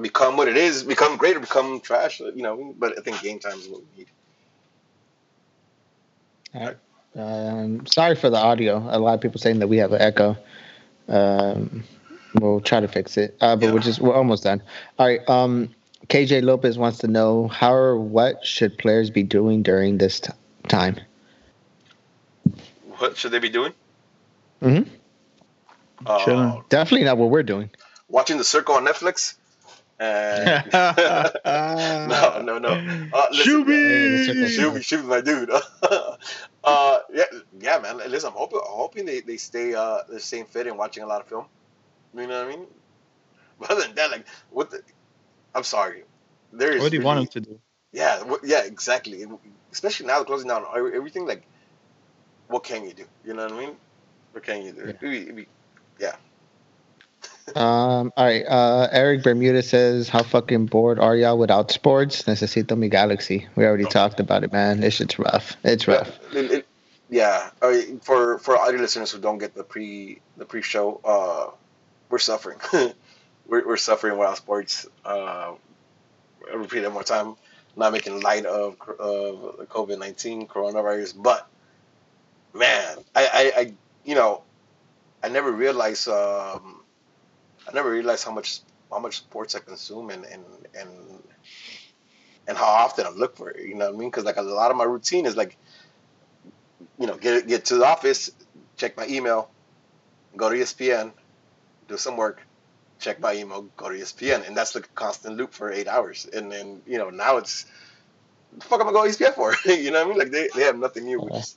[0.00, 2.20] become what it is, become great or become trash.
[2.20, 4.08] You know, but I think game time is what we need.
[7.14, 8.78] Um, sorry for the audio.
[8.90, 10.36] A lot of people saying that we have an echo.
[11.08, 11.84] Um,
[12.40, 13.36] we'll try to fix it.
[13.40, 13.72] Uh, but Yeah.
[13.72, 14.62] we're just we're almost done.
[14.98, 15.28] All right.
[15.28, 15.74] Um,
[16.08, 20.32] KJ Lopez wants to know how or what should players be doing during this t-
[20.68, 20.96] time.
[23.02, 23.72] What should they be doing?
[24.62, 24.88] Mhm.
[26.06, 27.68] Uh, Definitely not what we're doing.
[28.08, 29.34] watching The Circle on Netflix.
[29.98, 32.68] And no, no, no.
[33.12, 34.80] Uh, listen, Hey, the man.
[34.80, 35.50] Shuby, my dude.
[36.62, 37.24] uh, yeah,
[37.60, 37.98] yeah, man.
[38.08, 41.06] Listen, I'm hoping, I'm hoping they, they stay uh the same fit and watching a
[41.06, 41.46] lot of film.
[42.14, 42.66] You know what I mean?
[43.58, 44.80] But other than that, like, what the?
[45.56, 46.04] I'm sorry.
[46.52, 46.82] There is.
[46.82, 47.58] What do you want really- him to do?
[47.92, 49.24] Yeah, what, yeah, exactly.
[49.72, 51.26] Especially now, closing down everything.
[51.26, 51.42] Like,
[52.52, 53.04] what can you do?
[53.24, 53.76] You know what I mean?
[54.32, 54.80] What can you do?
[54.80, 54.88] Yeah.
[54.88, 55.48] It'd be- it'd be-
[57.56, 58.44] Um, all right.
[58.46, 62.22] Uh, Eric Bermuda says, "How fucking bored are y'all without sports?
[62.22, 63.48] Necesito mi galaxy.
[63.56, 64.80] We already talked about it, man.
[64.80, 65.56] This shit's rough.
[65.64, 66.08] It's rough.
[66.34, 66.66] It- it-
[67.10, 71.50] yeah, I for for audio listeners who don't get the pre the pre show, uh,
[72.08, 72.58] we're suffering.
[73.46, 74.86] we're, we're suffering without sports.
[75.04, 75.52] Uh,
[76.50, 77.34] I'll repeat that one more time.
[77.76, 81.46] Not making light of of COVID nineteen coronavirus, but
[82.54, 83.72] man, I, I, I
[84.04, 84.42] you know,
[85.22, 86.82] I never realized um,
[87.68, 88.60] I never realized how much
[88.90, 90.44] how much sports I consume and and
[90.78, 90.88] and
[92.48, 93.66] and how often I look for it.
[93.66, 94.10] You know what I mean?
[94.10, 95.56] Because like a lot of my routine is like,
[96.98, 98.30] you know, get get to the office,
[98.76, 99.50] check my email,
[100.36, 101.12] go to ESPN,
[101.88, 102.40] do some work,
[102.98, 106.28] check my email, go to ESPN, and that's the constant loop for eight hours.
[106.32, 107.66] And then you know now it's
[108.58, 109.54] the fuck am I going to go ESPN for?
[109.72, 110.18] you know what I mean?
[110.18, 111.56] Like they, they have nothing new, which is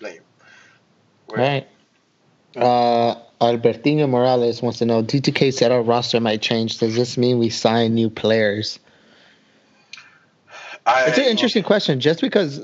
[0.00, 0.22] lame.
[1.28, 1.66] All right.
[2.56, 6.78] Uh, Albertino Morales wants to know: DTK said our roster might change.
[6.78, 8.78] Does this mean we sign new players?
[10.86, 12.00] I, It's an interesting question.
[12.00, 12.60] Just because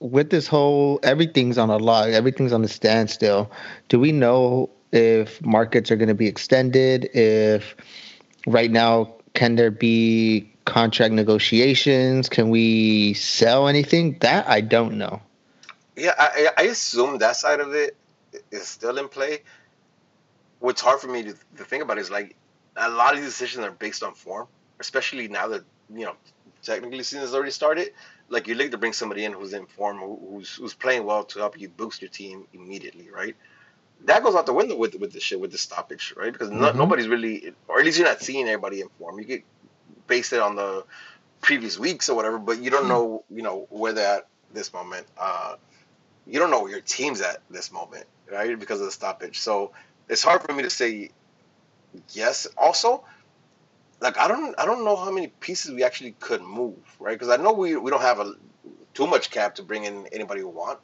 [0.00, 3.50] with this whole everything's on a log, everything's on a standstill.
[3.88, 7.08] Do we know if markets are going to be extended?
[7.14, 7.76] If
[8.46, 12.28] right now can there be contract negotiations?
[12.28, 14.18] Can we sell anything?
[14.20, 15.22] That I don't know.
[15.96, 17.96] Yeah, I, I I assume that side of it
[18.50, 19.40] is still in play.
[20.60, 22.36] What's hard for me to, to think about is like
[22.76, 24.48] a lot of these decisions are based on form,
[24.80, 26.16] especially now that you know
[26.62, 27.90] technically season has already started.
[28.28, 31.24] Like you look to bring somebody in who's in form, who- who's who's playing well
[31.26, 33.34] to help you boost your team immediately, right?
[34.04, 36.32] that goes out the window with with the shit with the stoppage, right?
[36.32, 36.76] Because no, Mhm.
[36.76, 39.20] nobody's really, or at least you're not seeing everybody informed.
[39.20, 39.44] You get
[40.06, 40.86] based it on the
[41.42, 45.06] previous weeks or whatever, but you don't know, you know, where they're at this moment.
[45.18, 45.56] Uh,
[46.26, 48.58] you don't know where your team's at this moment, right?
[48.58, 49.38] Because of the stoppage.
[49.38, 49.72] So
[50.08, 51.10] it's hard for me to say
[52.12, 52.46] yes.
[52.56, 53.04] Also,
[54.00, 57.12] like I don't, I don't know how many pieces we actually could move, right?
[57.12, 58.34] Because I know we we don't have a
[58.94, 60.78] too much cap to bring in anybody we want.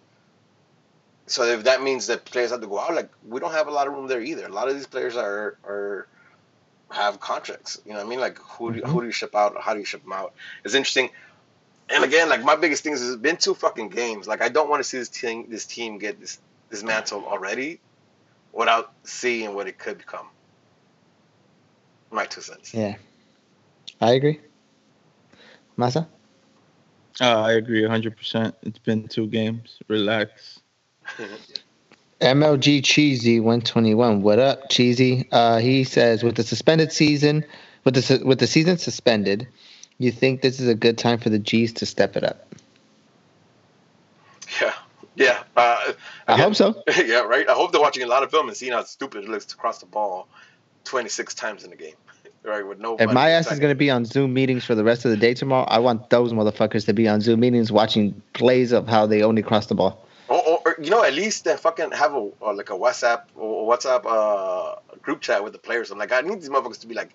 [1.27, 3.71] So if that means that players have to go out, like we don't have a
[3.71, 4.47] lot of room there either.
[4.47, 6.09] A lot of these players are are
[6.91, 7.81] have contracts.
[7.87, 8.21] You know what I mean?
[8.21, 8.91] Like who do, mm-hmm.
[8.91, 9.57] who do you ship out?
[9.61, 10.35] How do you ship them out?
[10.65, 11.11] It's interesting.
[11.93, 14.29] And again, like my biggest thing is it's been two fucking games.
[14.29, 16.39] Like I don't want to see this team this team get this
[16.71, 17.81] dismantled already
[18.53, 20.27] without seeing what it could become.
[22.11, 22.75] My two cents.
[22.75, 22.97] Yeah,
[24.01, 24.41] I agree.
[25.79, 26.07] Masa,
[27.21, 28.53] Uh, I agree 100%.
[28.63, 29.79] It's been two games.
[29.89, 30.61] Relax.
[32.21, 34.21] MLG Cheesy 121.
[34.21, 35.27] What up, Cheesy?
[35.33, 37.45] Uh, he says with the suspended season,
[37.85, 39.49] with the with the season suspended,
[40.01, 42.47] you think this is a good time for the G's to step it up?
[44.61, 44.73] Yeah,
[45.15, 45.43] yeah.
[45.55, 45.93] Uh,
[46.27, 46.83] I hope so.
[47.05, 47.47] yeah, right.
[47.47, 49.57] I hope they're watching a lot of film and seeing how stupid it looks to
[49.57, 50.27] cross the ball
[50.85, 51.95] 26 times in the game,
[52.45, 52.67] right?
[52.67, 52.97] With no.
[52.97, 55.19] If my ass is going to be on Zoom meetings for the rest of the
[55.19, 59.05] day tomorrow, I want those motherfuckers to be on Zoom meetings watching plays of how
[59.05, 60.07] they only cross the ball.
[60.29, 63.71] or, or, or, you know, at least then fucking have a like a WhatsApp or
[63.71, 65.91] WhatsApp uh, group chat with the players.
[65.91, 67.15] I'm like, I need these motherfuckers to be like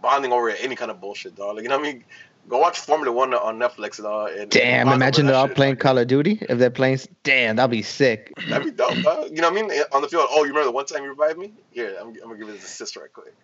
[0.00, 1.56] bonding over any kind of bullshit, dog.
[1.56, 2.04] Like, you know what I mean?
[2.48, 4.30] Go watch Formula One on Netflix, dog.
[4.36, 5.56] And Damn, imagine they're all shit.
[5.56, 6.38] playing Call of Duty.
[6.48, 8.32] If they're playing, damn, that'd be sick.
[8.48, 9.30] That'd be dope, dog.
[9.30, 9.82] You know what I mean?
[9.92, 10.28] On the field.
[10.30, 11.52] Oh, you remember the one time you revived me?
[11.72, 13.34] Here, I'm, I'm gonna give it a assist right quick.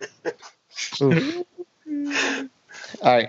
[3.02, 3.28] All right.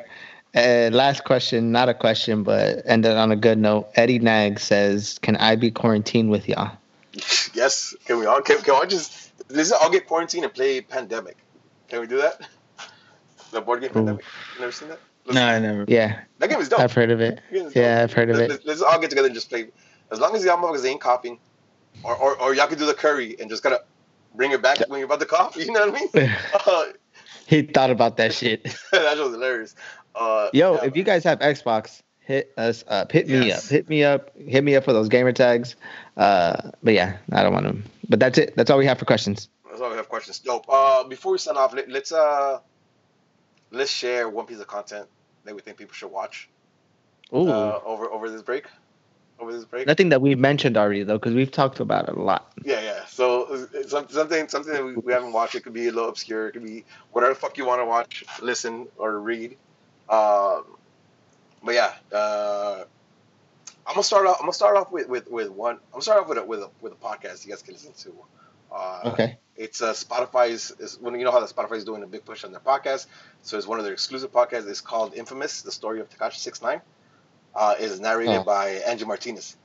[0.56, 3.90] Uh, last question, not a question, but ended on a good note.
[3.96, 6.72] Eddie Nag says, "Can I be quarantined with y'all?"
[7.54, 7.94] yes.
[8.06, 8.42] Can we all?
[8.42, 9.34] Can, can I just?
[9.50, 11.36] Let's all get quarantined and play Pandemic.
[11.90, 12.48] Can we do that?
[13.56, 14.24] The board game Pandemic.
[14.56, 15.00] You never seen that?
[15.26, 15.86] Let's- No, I never.
[15.88, 16.82] Yeah, That game is dope.
[16.82, 17.36] I've heard of it.
[17.50, 18.04] That game is Yeah.
[18.04, 18.50] I've heard of Let- it.
[18.52, 19.70] Let's, let's all get together and just play.
[20.12, 21.40] As long as y'all motherfuckers ain't coughing,
[22.04, 23.82] or, or, or y'all can do the curry and just gotta
[24.36, 25.56] bring it back when you're about to cough.
[25.58, 26.36] You know what I mean?
[26.68, 26.84] Uh,
[27.48, 28.64] he thought about that shit.
[28.92, 29.74] that was hilarious.
[30.16, 30.84] Uh, Yo, yeah.
[30.86, 33.12] if you guys have Xbox, hit us up.
[33.12, 33.66] Hit me Yes.
[33.66, 33.72] up.
[33.72, 34.32] Hit me up.
[34.38, 35.76] Hit me up for those gamer tags.
[36.18, 37.84] Uh, but yeah, I don't want them.
[38.10, 38.54] But that's it.
[38.58, 39.48] That's all we have for questions.
[39.70, 40.40] That's all we have questions.
[40.40, 40.66] Dope.
[40.68, 42.60] Uh, before we sign off, let, let's uh,
[43.76, 45.08] let's share one piece of content
[45.44, 46.50] that we think people should watch
[47.34, 48.66] Ooh, uh, over over this break.
[49.38, 49.86] Over this break.
[49.86, 52.54] nothing that we've mentioned already though, because we've talked about it a lot.
[52.64, 53.06] Yeah, yeah.
[53.06, 55.56] So something something that we, we haven't watched.
[55.56, 56.48] It could be a little obscure.
[56.48, 59.58] It could be whatever the fuck you want to watch, listen, or read.
[60.10, 60.64] Um,
[61.64, 62.86] but yeah, uh,
[63.86, 64.38] I'm gonna start off.
[64.40, 65.76] I'm gonna start off with, with, with one.
[65.76, 67.94] I'm gonna start off with a, with a with a podcast you guys can listen
[67.94, 68.14] to.
[68.72, 69.38] Uh, Okay.
[69.58, 72.44] It's uh, Spotify's is when you know how the Spotify is doing a big push
[72.44, 73.08] on their podcast.
[73.42, 74.68] So it's one of their exclusive podcasts.
[74.68, 76.82] It's called Infamous: The Story of Tekashi Six Nine.
[77.56, 78.44] Uh, is narrated Oh.
[78.44, 79.56] by Angie Martinez.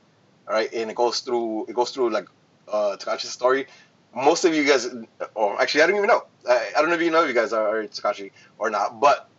[0.47, 2.27] All right, and it goes through it goes through like
[2.71, 3.67] uh, Tekashi's story.
[4.15, 4.87] Most of you guys,
[5.35, 6.23] or actually, I don't even know.
[6.49, 9.29] I, I don't know if you know if you guys are Tekashi or not, but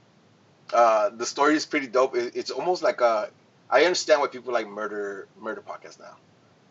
[0.73, 2.15] uh, the story is pretty dope.
[2.17, 3.31] It, it's almost like a.
[3.71, 6.17] I understand why people like murder murder podcasts now,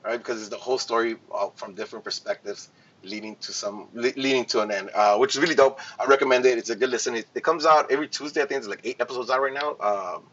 [0.04, 0.18] right?
[0.18, 2.70] Because it's the whole story uh, from different perspectives,
[3.04, 5.80] leading to some le- leading to an end, uh, which is really dope.
[6.00, 6.58] I recommend it.
[6.58, 7.16] It's a good listen.
[7.16, 8.42] It, it comes out every Tuesday.
[8.42, 9.76] I think it's like eight episodes out right now.
[9.80, 10.24] Um,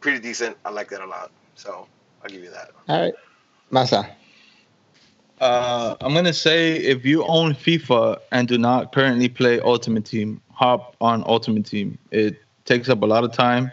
[0.00, 0.56] pretty decent.
[0.64, 1.30] I like that a lot.
[1.54, 1.86] So
[2.22, 2.70] I'll give you that.
[2.88, 3.14] All right,
[3.72, 4.10] Masa.
[5.40, 10.40] Uh, I'm gonna say if you own FIFA and do not currently play Ultimate Team,
[10.52, 11.98] hop on Ultimate Team.
[12.10, 13.72] It takes up a lot of time.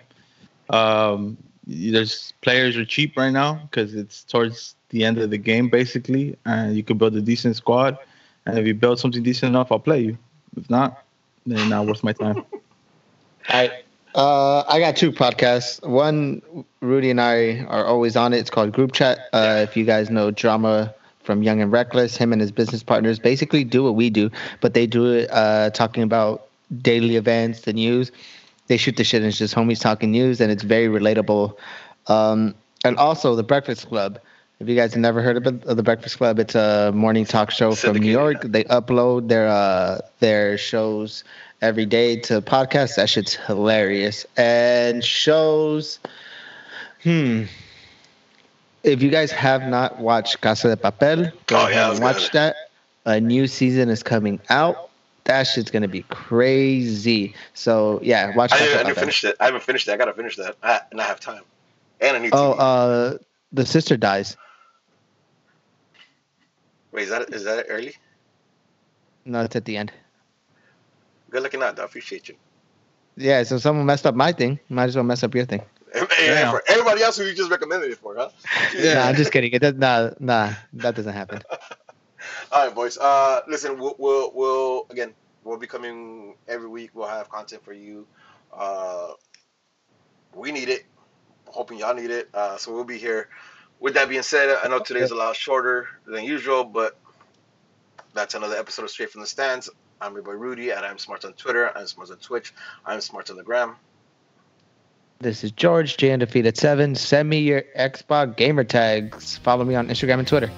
[0.69, 5.69] Um, there's players are cheap right now because it's towards the end of the game
[5.69, 7.97] basically, and you can build a decent squad.
[8.45, 10.17] And if you build something decent enough, I'll play you.
[10.55, 11.03] If not,
[11.45, 12.43] then not worth my time.
[13.49, 13.71] Right.
[14.13, 15.81] Uh, I got two podcasts.
[15.87, 16.41] One,
[16.81, 18.39] Rudy and I are always on it.
[18.39, 19.19] It's called Group Chat.
[19.31, 23.19] Uh, if you guys know Drama from Young and Reckless, him and his business partners
[23.19, 24.29] basically do what we do,
[24.59, 26.47] but they do it uh, talking about
[26.81, 28.11] daily events, the news.
[28.67, 31.55] They shoot the shit and it's just homies talking news, and it's very relatable.
[32.07, 34.19] Um, and also the Breakfast Club.
[34.59, 37.75] If you guys have never heard of, the Breakfast Club, it's a morning talk show
[37.75, 38.41] from New York.
[38.41, 41.23] They upload their uh, their shows
[41.61, 42.95] every day to podcasts.
[42.95, 44.25] That shit's hilarious.
[44.35, 45.99] And shows,
[47.03, 47.43] hmm.
[48.83, 52.31] If you guys have not watched Casa de Papel, go Oh, yeah, ahead and watch
[52.31, 52.55] that.
[53.05, 54.89] A new season is coming out.
[55.25, 57.35] That shit's gonna be crazy.
[57.53, 58.53] So yeah, watch.
[58.53, 58.99] I, Casa I de didn't Papel.
[59.01, 59.35] finish it.
[59.39, 59.91] I haven't finished it.
[59.91, 61.43] I gotta finish that, I, and I have time,
[62.01, 62.31] and I need.
[62.33, 62.57] Oh, TV.
[62.57, 63.17] uh,
[63.51, 64.35] the sister dies.
[66.97, 67.93] Wait, is that is that early?
[69.23, 69.91] No, it's at the end.
[71.29, 71.79] Good looking out.
[71.79, 72.33] I appreciate you.
[73.15, 74.59] Yeah, so someone messed up my thing.
[74.67, 75.61] Might as well mess up your thing.
[75.93, 76.49] Hey, Damn.
[76.49, 78.29] for everybody else who you just recommended it for, huh?
[78.75, 78.95] Yeah.
[78.95, 79.53] Nah, I'm just kidding.
[79.53, 81.43] It does nah, nah, that doesn't happen.
[82.51, 82.97] All right, boys.
[82.97, 86.89] Uh, listen, we'll, we'll we'll again we'll be coming every week.
[86.95, 88.07] We'll have content for you.
[88.51, 89.09] Uh,
[90.33, 90.87] we need it.
[91.45, 92.27] Hoping y'all need it.
[92.33, 93.29] Uh, so we'll be here.
[93.79, 96.97] With that being said, I know today's a lot shorter than usual, but
[98.13, 99.69] that's another episode of Straight from the Stands.
[100.01, 101.75] I'm your boy Rudy, and I'm smart on Twitter.
[101.75, 102.53] I'm smart on Twitch.
[102.85, 103.75] I'm smart on the gram.
[105.19, 106.95] This is George, J Undefeated 7.
[106.95, 109.37] Send me your Xbox gamer tags.
[109.37, 110.51] Follow me on Instagram and Twitter.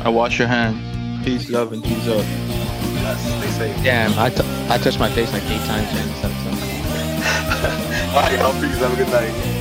[0.00, 1.24] I wash your hands.
[1.24, 2.24] Peace, love, and Jesus.
[2.24, 3.84] Yes, stay safe.
[3.84, 8.14] Damn, I, t- I touched my face like eight times during this episode.
[8.14, 8.52] All right, y'all.
[8.60, 8.78] Peace.
[8.78, 9.53] Have a good night.